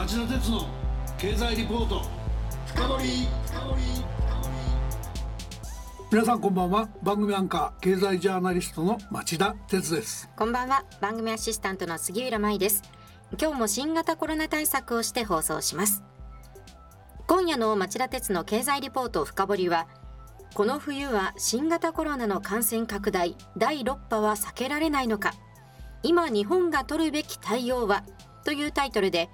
[0.00, 0.66] 町田鉄の
[1.18, 2.00] 経済リポート。
[2.64, 3.28] 深掘
[6.10, 6.88] 皆さんこんばんは。
[7.02, 10.30] 番組アンカー経済ジャーナリストの町田鉄です。
[10.34, 10.86] こんばんは。
[11.02, 12.82] 番組アシスタントの杉浦舞です。
[13.38, 16.02] 今日も新型コロナ対策をして放送します。
[17.26, 19.86] 今夜の町田鉄の経済リポート深掘りは
[20.54, 25.34] この冬は新型コロナの感染拡大第6波は避けられないのか。
[26.02, 28.02] 今日本が取るべき対応は？
[28.46, 29.28] というタイトルで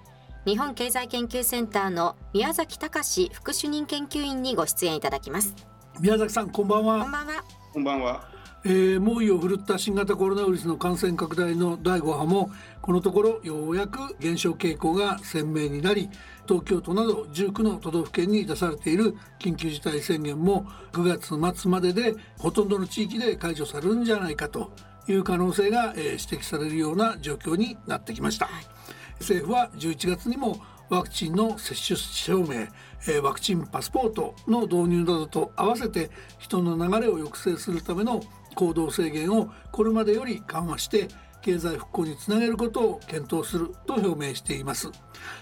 [0.46, 5.56] 日本経済研究センターの宮崎隆副主任研究員にご出演いただきます。
[5.98, 7.00] 宮崎さんこんばんは。
[7.00, 7.44] こんばんは。
[7.72, 8.28] こんばんは。
[8.64, 16.08] えー、猛威を振るった新型コロナウイルスの感染拡大の第5波もこのところようやく減少傾向が鮮明になり
[16.46, 24.70] 東京都など19の都道府県に出されている緊急事態宣言も9月末まででほとんどの地域で解除されるんじゃないかと
[25.08, 28.48] いう可能性が、えー、指摘されるような状況になってきました。
[29.20, 32.66] 政府は11月にもワクチンの接種証明
[33.22, 38.22] ワクチンパスポートの導入などと合わせて人の流れを抑制するための
[38.54, 41.08] 行動制限をこれまでより緩和して
[41.42, 44.90] 経済復興につなげることを検討すると表明しています。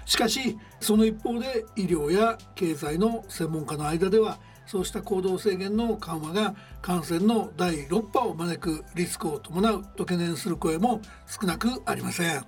[0.05, 12.45] しかしその一方で医療や経済の専門家の間ではそうした行動制限の緩和が感染の第6波を招くリスクを伴うと懸念する声も少なくありません。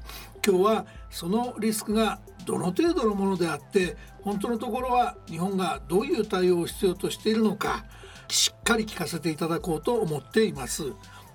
[0.46, 7.84] 今日はそのリスクがどの程度のものであって本当のところは日本がどういう対応を必要としているのか
[8.28, 10.84] しっかり聞かせていただこうと思っています。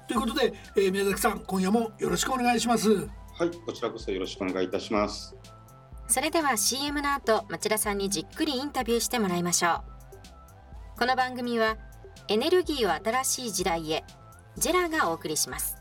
[0.07, 2.89] ということで、えー、宮崎さん今夜もよろしくお願いします。
[3.33, 5.35] はいこちらこそよろしくお願いいたします。
[6.07, 9.83] それでは CM の後町田さんにじっくりインタビューしてもらいましょ
[10.95, 10.99] う。
[10.99, 11.77] この番組は
[12.27, 14.03] エネルギーを新しい時代へ
[14.57, 15.80] ジェラがお送りします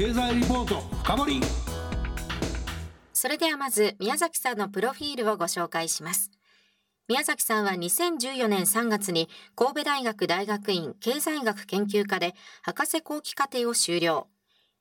[0.00, 1.40] 経済リポート深掘
[3.12, 6.30] それではまず宮崎さんのプロフィールをご紹介します。
[7.06, 14.28] 宮崎さんは2014年3月に神戸大学大学院経済学研究科で博士後期課程を修了。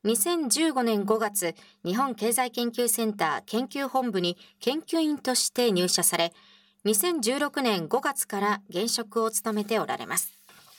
[0.05, 1.53] 2015年5月、
[1.83, 6.31] 日本経済研究センター研究本部に研究員として入社され、
[6.85, 10.31] 2016年5月から現職を務めておられます。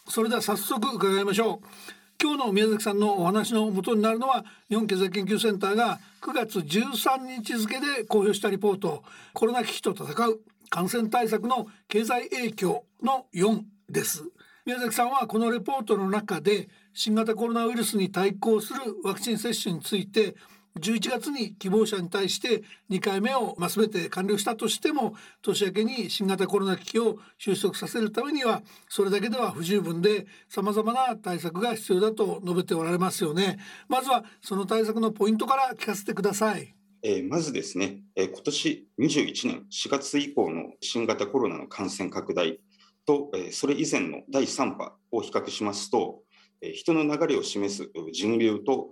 [0.09, 2.00] それでは早速伺いましょう。
[2.23, 9.03] 今日の宮崎さんのお話の元になるのは日本経済研究センターが9月13日付で公表したリポート。
[9.33, 14.23] コロナ危機と戦う感染対策の経済影響の4です。
[14.67, 20.37] 宮崎さんはこのレポートの中で新型コロナウイルスに対抗するワクチン接種について
[20.79, 33.59] 11月に希望者に対して2回目を、まあ、全て完了したとしても年明けに新型コロナ危機を収束させるためにはそれだけでは不十分でさまざまな対策が必要だと述べておられますよね。
[33.89, 36.75] まずはその対策のポイントから聞かせてください。
[37.03, 42.61] えー、まずですね、えー、今年21年4月以降の新型コロナの感染拡大
[43.07, 46.21] と、えー、それ以前の第3波を比較しますと、
[46.61, 48.91] えー、人の流れを示す人流と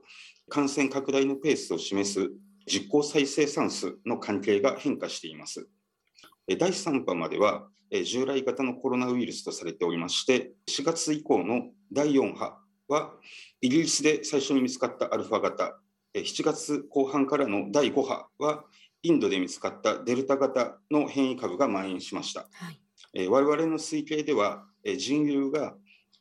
[0.49, 2.31] 感染拡大のペースを示す
[2.67, 5.69] 実効再生産数の関係が変化しています。
[6.47, 7.69] 第3波までは
[8.05, 12.59] 従来型のコロナウイルスとされておりまして、4月以降の第4波
[12.89, 13.15] は
[13.61, 15.79] イギリスで最初に見つかったアルファ型、
[16.15, 18.65] 7月後半からの第5波は
[19.03, 22.49] インドで見つかったデルタ型の変異株が蔓延しました。
[22.53, 22.71] は
[23.15, 24.65] い、我々の推計では
[24.97, 25.75] 人流が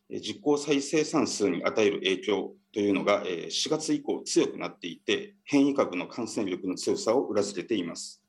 [0.10, 8.24] 実効再生産数に与える影響というのが4月以降強くなっていて、変異株の感染力の強さを裏付けています。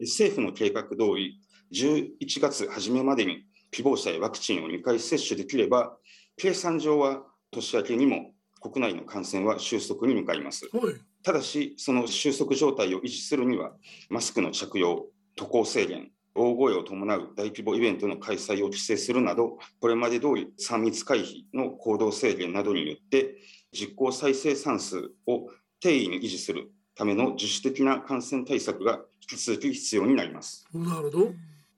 [0.00, 1.40] 政府の計画通り、
[1.72, 5.96] 11月初めまでに希望者へワクチンを2回接種できれば、
[6.36, 10.68] 計算上は年明けにも国内の感染は収束に向かいます。
[10.72, 10.94] はい。
[11.22, 13.72] ただし、その収束状態を維持するには、
[14.10, 15.06] マスクの着用、
[15.36, 23.36] 渡航制限、大声を伴う大規模イベントの開催を規制するなど、これまで通り3密回避の行動制限などによって、
[23.72, 25.48] 実効再生産数を
[25.80, 29.00] 定位に維持するための自主的な感染対策が
[29.30, 30.66] 引き続き必要になります。
[30.72, 31.32] なるほど。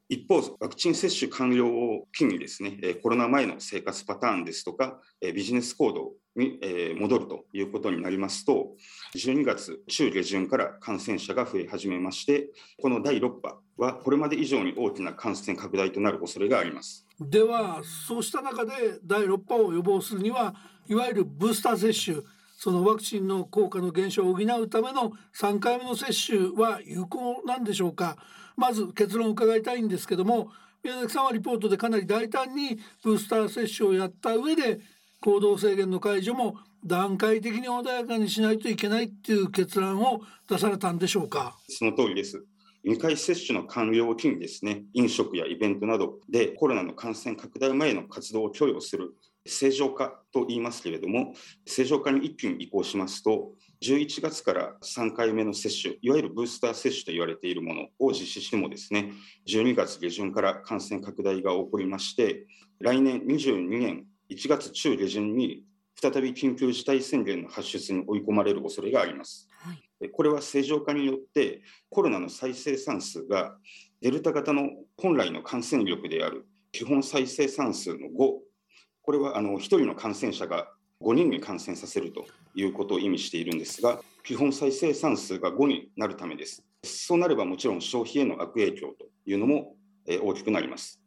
[0.09, 8.77] 一方、ワクチン接種完了を機にですね、えーコロナ前の生活パターンですとか、えービジネス行動に、えー戻るということになりますと、
[9.15, 12.51] 12月中下旬から感染者が増え始めまして、
[12.81, 17.07] この第6波はこれまで以上に大きな感染拡大となる恐れがあります。
[17.21, 18.73] ではそうした中で
[19.05, 20.55] 第6波を予防するには
[20.89, 22.23] いわゆるブースター接種
[22.57, 28.17] そのワクチンの効果の減少を補うための3回目の接種は有効なんでしょうか
[28.57, 30.51] まず結論を伺いたいんですけども
[30.83, 34.81] 宮崎さんはリポートでかなり大胆にブースター接種をやった上で
[35.25, 41.57] 行動制限の解除も段階的に穏やかにしないといけないっていう結論を出されたんでしょうか？
[41.67, 42.45] その通りです。
[42.87, 49.15] 2回接種の完了を機にですね、飲食やイベントなどでコロナの感染拡大前の活動を許容する
[49.47, 51.33] 正常化と言いますけれども、
[51.65, 59.13] 正常化に一気に移行しますと、11月から3回目の接種、いわゆるブースター接種と言われているものを実施してもですね、
[59.49, 62.47] 12月下旬から感染拡大が起こりまして、
[62.81, 65.65] 来年22年1月中下旬に
[66.01, 69.49] 再び緊急事態宣言の発出に追い込まれる恐れがあります。
[69.59, 70.11] はい。
[70.11, 73.57] これは正常化によってコロナの再生産数が
[74.03, 74.69] デルタ型の
[74.99, 78.39] 本来の感染力である基本再生産数の5
[79.03, 80.69] これはあの1人の感染者が
[81.01, 86.65] 5人に感染させるということを意味しているんですが基本再生産数が5になるためです。
[86.83, 91.01] そうなればもちろん消費への悪影響というのもえー大きくなります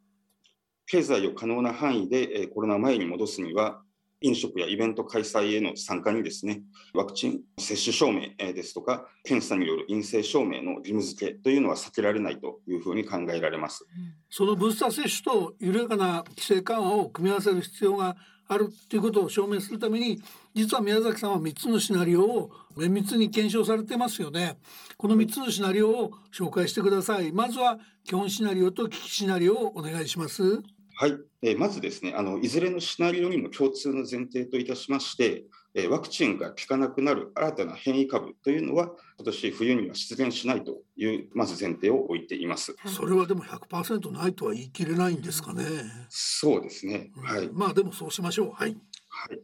[0.88, 3.82] 経済を可能な範囲でえコロナ前に戻すには
[4.20, 6.62] 飲食やイベント開催への参加にですね
[6.92, 13.86] ワクチン接種証明ですとか、検査による陰性証明の義務付けというのは避けられないというふうに考えられます。
[14.28, 18.16] そのブースター接種と緩やかな規制緩和を組み合わせる必要が
[18.48, 20.20] あるということを証明するために
[20.54, 24.58] 実は宮崎さんは3つのシナリオを綿密に検証されてますよね。
[24.96, 27.30] この3つのシナリオを紹介してください。
[27.30, 30.62] まずは基本シナリオと危機シナリオをお願いします。
[31.00, 42.74] はい、えーまずですねあの、いずれのシナリオにも共通の前提といたしまして、えーワクチンが効かなくなる新たな変異株というのは、今年冬には出現しないという、まず前提を置いています。
[42.84, 45.62] それはでも100%ないとは言い切れないんですかね、
[46.08, 47.48] そうですね、はい。
[47.52, 48.50] まあでもそうしましょう。
[48.50, 48.76] はい。
[49.08, 49.40] はい、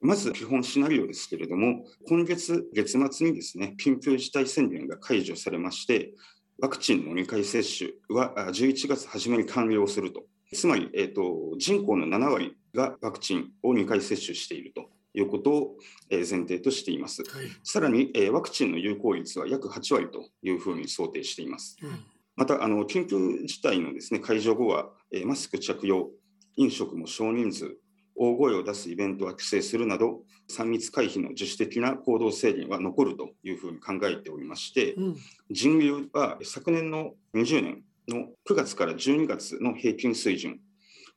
[0.00, 6.14] まず基本シナリオですけれども、今月月末にですね、緊急事態宣言が解除されまして、
[6.58, 10.24] ワクチンの2回接種はあ11月初めに完了すると。
[10.52, 15.76] つまり、えー、と人口の7割がワクチンを2回接種しているということを、
[16.10, 17.22] えー前提としています。
[17.22, 21.76] はい、さらに、えーワクチンの有効率は約8割というふうに想定しています。
[21.82, 21.90] うん
[22.38, 26.10] また、あの緊急事態のですね解除後は、えーマスク着用、
[26.56, 27.78] 飲食も少人数、
[28.14, 35.16] 大声を出すイベントは規制するなど、3密回避の自主的な行動制限は残るというふうに考えておりまして、うん
[35.50, 40.60] 人流は昨年の20年の9月から12月の平均水準、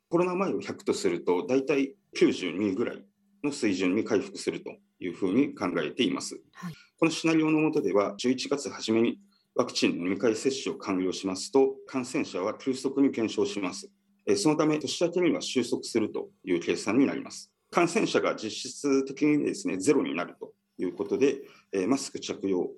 [0.09, 3.03] コロナ前を100とすると、大体92ぐらい
[3.43, 6.41] の水準に回復するというふうに考えています。
[6.53, 9.21] はいこのシナリオの下では、11月初めに
[9.55, 13.89] ワクチンの2回接種を完了しますと、感染者は急速に減少します。
[14.25, 17.53] えーそのため、年明けには収束するという計算になります。
[17.71, 21.37] 感染者が実質的にですね、ゼロになるということで、
[21.71, 22.69] えーマスク着用、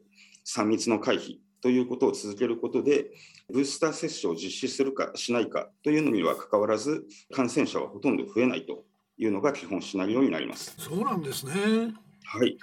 [0.45, 3.11] 3密の回避ということを続けることで、
[3.49, 8.83] ブースター接種を実施するかしないかというのにはかかわらず、感染者はほとんど増えないと
[9.17, 10.73] いうのが基本シナリオになります。
[10.77, 11.53] そうなんですね
[12.23, 12.57] はい。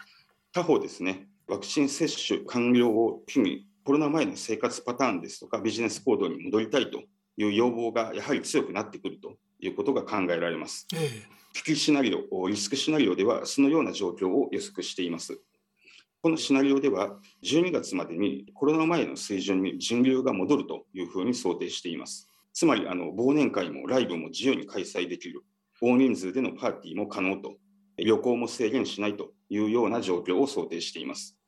[0.53, 7.03] 他方ですね、ワクチン接種完了を機に、コロナ前の生活パターンですとか、ビジネス行動に戻りたいと
[7.37, 10.87] いう要望がやはり強くなってくるということが考えられます。
[10.95, 11.23] え
[11.55, 15.41] 危機シナリオ、リスクシナリオでは、そのような状況を予測しています。
[16.21, 22.29] このシナリオでは、12月までにコロナ前の水準に人流が戻るというふうに想定しています。
[22.53, 25.45] つまり、あの忘年会もライブも自由に開催できる、
[25.81, 27.55] 大人数でのパーティーも可能と、
[27.99, 31.39] 旅行も制限しないというような状況を想定しています。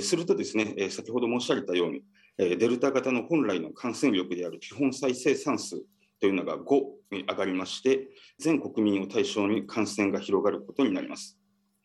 [0.00, 2.04] するとですね、先ほど申し上げたように、
[2.38, 5.84] デルタ型の本来の感染力である基本再生産数
[6.20, 11.36] というのが5に上がりまして、全国民を対象に感染が広がることになります。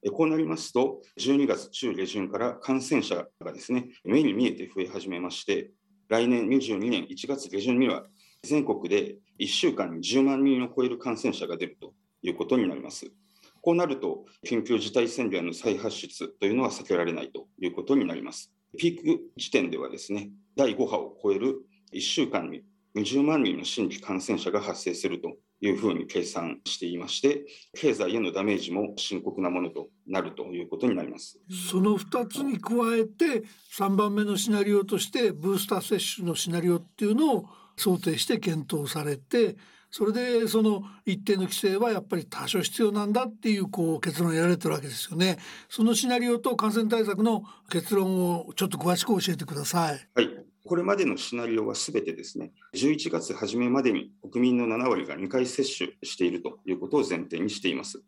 [0.10, 5.72] こうなりますと、12月中下旬から感染者がですね、目に見えて増え始めまして、
[6.10, 8.06] 来年22年1月下旬には、
[8.44, 13.12] 全国で1週間に10万人を超える感染者が出るということになります。
[13.62, 18.54] こうなると、緊急事態宣言の再発出というのは避けられないということになります。
[18.78, 22.64] ピーク時点ではですね、第5波を超える1週間に
[22.96, 27.46] 20万人の新規感染者が発生するというふうに計算していまして、
[27.76, 31.40] 経済へのダメージも深刻なものとなるということになります。
[31.70, 33.44] その2つに加えて、
[33.78, 37.46] 3番目のシナリオとして、ブースター接種のシナリオっていうのを
[37.76, 39.58] 想定して検討されて、
[39.90, 45.38] それでその一定の規制はやっぱり多少必要なんだっていうこう結論を得られてるわけですよね。
[45.70, 50.08] そのシナリオと感染対策の結論をちょっと詳しく教えてください。
[50.14, 50.37] はい。
[50.68, 58.04] これまでのシナリオはすべてですね、11月初めまでに国民の7割が2回接種しているということを前提にしています。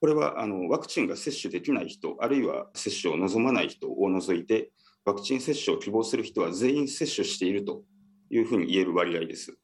[0.00, 4.70] これはあのワクチンが接種できない人、あるいは接種を望まない人を除いて、
[5.06, 7.82] ワクチン接種を希望する人は全員接種していると
[8.30, 9.56] いうふうに言える割合です。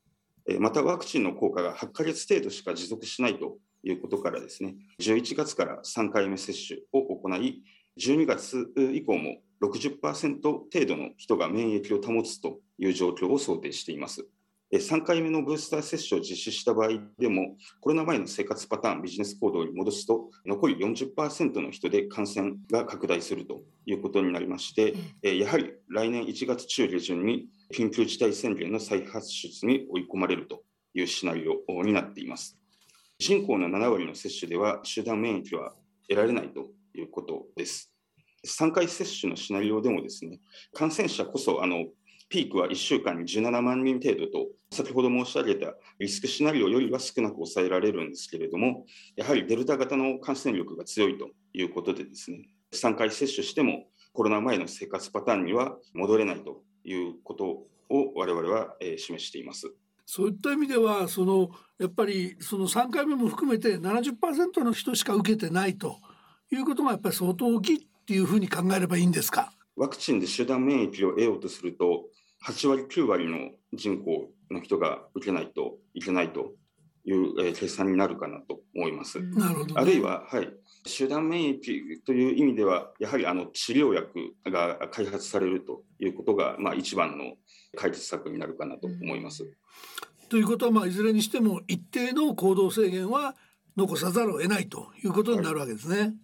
[0.59, 7.63] またワクチンの効果が8ヶ月程度しか持続しないということからですね、11月から3回目接種を行い、
[8.01, 14.27] 12月以降も60%程度の人が免疫を保つという状況を想定しています。
[14.73, 32.59] 3回目のブースター接種を実施した場合でも、コロナ前の生活パターン、ビジネス行動に戻すと、残り40%の人で感染が拡大するということになりまして、やはり来年1月中下旬に緊急事態宣言の再発出に追い込まれるというシナリオになっています。
[33.19, 35.75] 人口の7割の接種では集団免疫は
[36.09, 37.94] 得られないということです。
[38.45, 40.41] 3回接種のシナリオでもですね、
[40.73, 41.87] 感染者こそあの
[42.29, 48.87] ピークは1週間に17万人程度と、先ほど申し上げたリスクシナリオよりは少なく抑えられるんですけれども、
[49.17, 57.45] やはりデルタ型の感染力が強いということでですね、3回接種してもコロナ前の生活パターンには戻れないということ
[57.89, 59.73] を我々は示しています。
[60.07, 61.49] そういった意味ではその
[61.79, 65.99] やっぱりその3回目も含めて70%の人しか受けてないと
[66.53, 69.51] いうことがやっぱり相当大きいっていうふうに考えればいいんですか？
[69.77, 72.05] ワクチンで集団免疫を得ようとすると
[72.47, 76.53] 8割9割の人口の人が受けないといけないと
[77.07, 79.21] いう、え計算になるかなと思います。
[79.23, 80.51] なるほど、ね、あるいは、はい、
[80.87, 87.35] 集団免疫という意味ではやはりあの治療薬が開発されるということが、まあ、一番の
[87.77, 89.45] 解決策になるかなと思います。
[90.29, 93.35] ということは、まあ、いずれにしても一定の行動制限は
[93.77, 95.99] 残さざるを得ないということになるわけですね。
[95.99, 96.15] はい、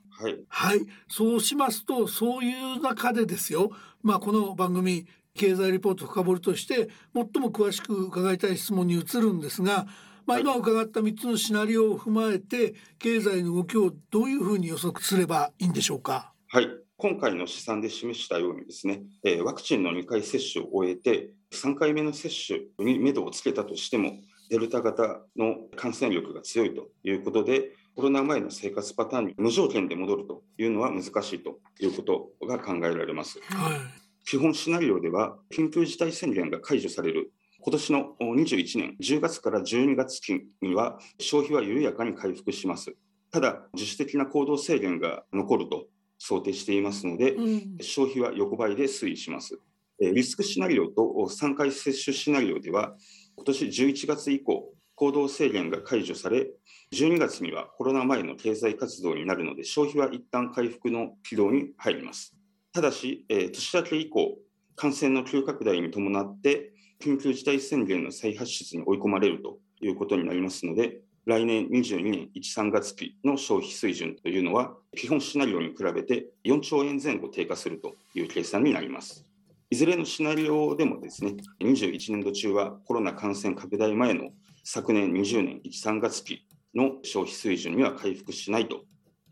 [0.48, 3.70] はい、そうしますとそういう中でですよ、
[4.02, 9.86] まあ、この番組経済リポート深掘りとして最も詳しく伺いたい質問に移るんですが、
[10.26, 16.32] まあ、今伺った3つのシナリオを踏まえて経済の動きをどういうふうに予測すればいいんでしょうか？
[16.48, 16.68] はい。
[16.96, 24.18] 今回の試算で示したようにですね、えー、ワクチンの2回接種を終えて3回目の接種に目処をつけたとしても
[24.50, 33.40] デルタ型の感染力が強いということでコロナ前の生活パターンに無条件で戻るというのは難しいということが考えられます。
[33.40, 37.32] はい、基本シナリオでは緊急事態宣言が解除される
[37.62, 42.94] 今年の21年10月から12月期には消費は緩やかに回復します。
[43.30, 45.86] ただ自主的な行動制限が残ると
[46.18, 49.58] 想定していますので、うん、消費は横ばいで推移します。
[50.00, 52.96] リスクシナリオと3回接種シナリオでは
[53.36, 56.50] 今年11月以降行動制限が解除され
[56.92, 62.36] 12月にはコロナ前の経済活動になるので、消費は一旦回復の軌道に入ります。
[62.74, 64.36] ただし、えー、年明け以降、
[64.76, 79.24] 感染の急拡大に伴って、緊急事態宣言の再発出に追い込まれるということになりますので、来年22年1、3月期の消費水準というのは、基本シナリオに比べて4兆円前後低下するという計算になります。
[79.70, 84.30] いずれのシナリオでもですね、21年度中はコロナ感染拡大前の
[84.64, 88.84] 昨年20年1、3月期の消費水準には回復しないと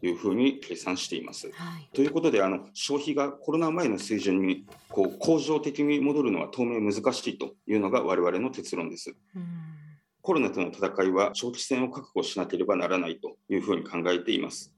[0.03, 1.51] いうふうに計算しています。
[1.53, 9.15] はい、ということであの消費がコロナ前の水準にこう恒常的に戻るのは当面難しいというのが我々の結論です。
[10.21, 14.75] コロナとの戦いは長期戦を確保しなければならないというふうに考えています。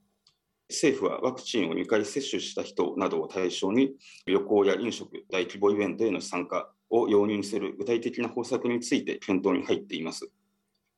[0.69, 3.91] 政府はワクチンを2回接種した人などを対象に
[4.25, 10.31] 旅行や飲食、大規模イベントへの参加を容認する具体的な方策について検討に入っています。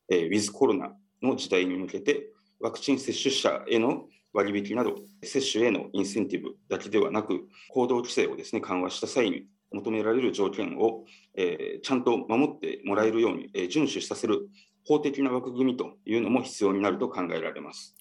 [0.09, 2.27] えー、ウィズコロナの時代に向けて、
[2.59, 11.03] ワクチン接種者への割引など、接種へのインセンティブだけではなく、行動規制をですね緩和した際に求められる条件を、
[11.35, 14.49] えー、ちゃんと守ってもらえるように、えー、遵守させる
[14.85, 17.95] 法的な枠組みというのも必要になると考えられます。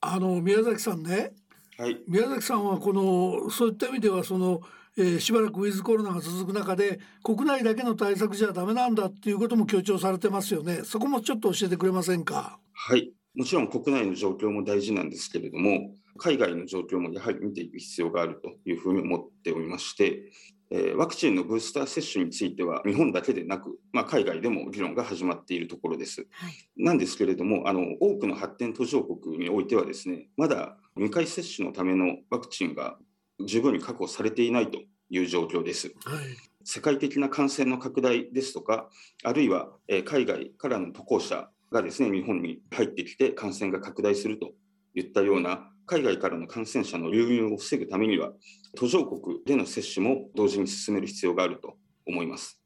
[0.00, 1.32] あの宮崎さんね、
[1.76, 4.60] はい、宮崎さんはこのそういった意味ではその
[5.00, 10.82] えー、しばらくウィズコロナが続く中で国内だけの対策じゃダメなんだっていうことも強調されてますよね。
[10.84, 12.58] そこもちょっと教えてくれませんか？
[12.72, 13.10] はい。
[13.34, 20.30] もちろん国内の状況も大事なんですけれども、海外の状況もやはり見ていく必要があるというふうに思っておりまして、
[20.70, 26.26] えワクチンのブースター接種については、日本だけでなく、まあ、海外でも議論が始まっているところです。
[26.30, 32.98] はい、なんですけれども、あの多くの発展途上国においてはですね、まだ2回接種のためのワクチンが
[33.46, 34.80] 十分に確保されていないと
[35.10, 35.92] いう状況です。
[36.04, 38.90] はい世界的な感染の拡大ですとか、
[39.24, 39.70] あるいは
[40.04, 44.52] 海外からの渡航者がですね、日本に入ってきて感染が拡大すると
[44.94, 48.32] いったような海外からの感染者の流入を防ぐためには、
[48.76, 52.60] 途上国での接種も同時に進める必要があると思います。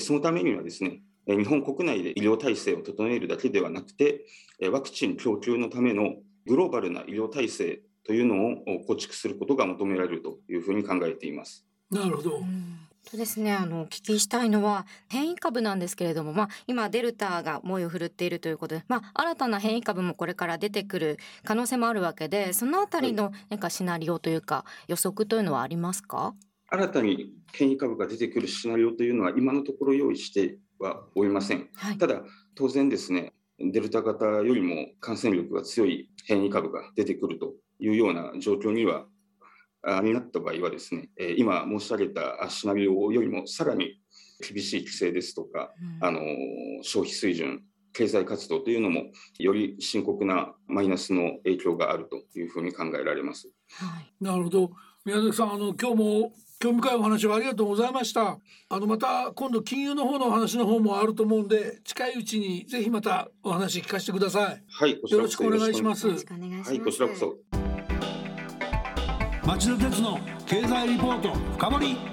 [0.00, 4.24] そのためにはですね、日本国内で医療体制を整えるだけではなくて、
[4.70, 6.14] ワクチン供給のための
[6.46, 11.66] グローバルな医療体制というのを構築することが求められるというふうに考えています。
[11.90, 12.40] なるほど。
[13.04, 13.52] そうですね。
[13.52, 26.34] あの、お聞きしたいのは、変異株なんですけれども、まあ、今、デルタが猛威を振るっているということで、まあ、新たな変異株もこれから出てくる可能性もあるわけで、そのあたりの、なんかシナリオというか、予測というのはありますか？
[26.68, 31.68] 新たに変異株が出てくるシナリオというのは、今のところ用意してはおりません。
[31.74, 32.22] はい、ただ、
[32.54, 39.06] 当然ですね、デルタ型よりも感染力が強い変異株が出てくるというような状況には
[40.02, 43.98] になった場合はですね、今申し上げたシナリオよりもさらに
[44.42, 46.20] 厳しい規制ですとか、うん、あの
[46.82, 47.62] 消費水準、
[47.92, 49.04] 経済活動というのも
[49.38, 53.50] より深刻なマイナスの影響があるというふうに考えられます。
[53.72, 54.70] はい、なるほど。
[55.04, 58.38] 宮崎さん、あの今日も興味深いお話をありがとうございました。
[58.68, 64.64] あのまた今度金融の方のお話の方もあると思うんで、近いうちにぜひまたお話聞かせてください。
[64.68, 66.08] はい、よろしくお願いします。
[66.08, 67.61] はい、こちらこそ。
[69.44, 72.11] 町田鉄の経済リポート深掘り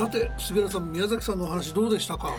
[0.00, 2.38] さて杉浦さん宮崎さんのお話どうでしたか、はい。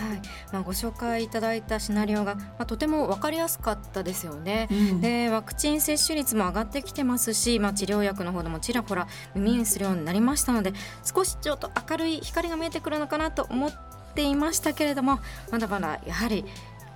[0.51, 13.71] まあ、ご紹介いただいたシナリオが、まあ、とても分かりやすかったですよね、うん、でワクチン接種率も上がってきてますし、まあ、治療薬の方でもちらほら耳にするようになりましたので少しちょっと明るい光が見えてくるのかなと思っ
[14.15, 15.19] ていましたけれども
[15.51, 16.45] まだまだやはり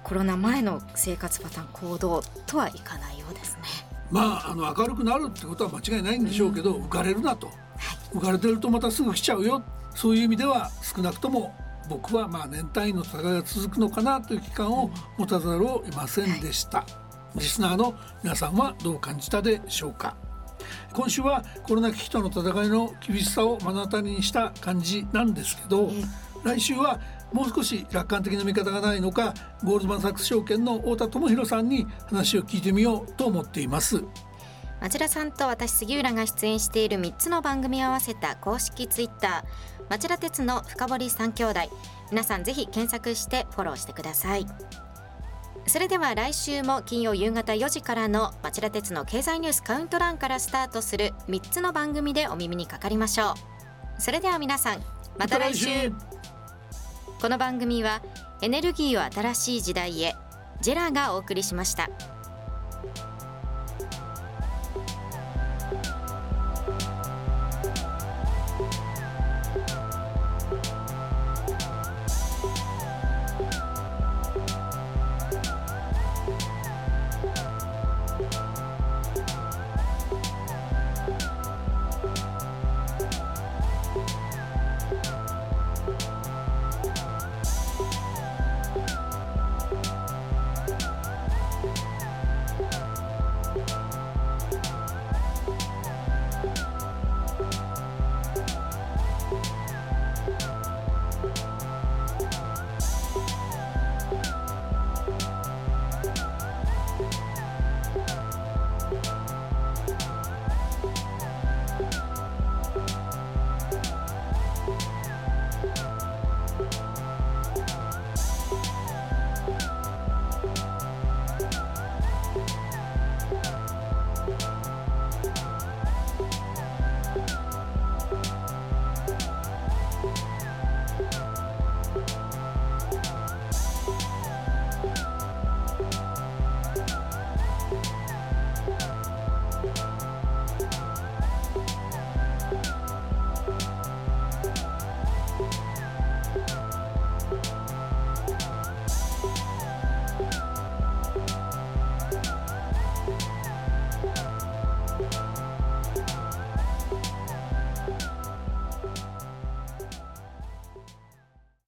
[0.03, 3.61] コロナ前の生活パターン行動とはいかないようですね。
[4.09, 7.55] まあ、あの明るくなるってことは間違いないんでしょうけど、うん、浮かれるなと、はい、
[8.17, 9.63] 浮かれてるとまたすぐ来ちゃうよ
[9.95, 11.55] そういう意味では少なくとも
[11.89, 16.85] 僕はまあ年単位の戦いが続くのかなという期間を持たざるを得ませんでした。
[17.35, 20.15] リスナーの皆さんはどう感じたでしょうか。
[20.93, 25.91] 今週はコロナ危機との戦いの厳しさを目の当たりにした感じなんですけど、
[26.43, 26.99] 来週は
[27.33, 34.03] もう少し楽観的な見方がないのかゴールドマン・サックス証券の太田智博さんに話を聞いてみようと思っています。
[34.81, 41.59] 町田さんと私杉浦が出演している3つの番組を合わせた公式ツイッター町田鉄の深堀三兄弟。
[42.11, 44.45] 皆さんぜひ検索してフォローしてください。
[45.67, 53.31] それでは来週も金曜夕方4時からの町田鉄の経済ニュースカウントダウンからスタートする3つの番組でお耳にかかりましょ
[53.97, 54.01] う。
[54.01, 54.83] それでは皆さん
[55.17, 55.91] また来週。
[57.21, 58.01] この番組は
[58.41, 60.15] エネルギーを新しい時代へ
[60.61, 61.89] ジェラがお送りしました。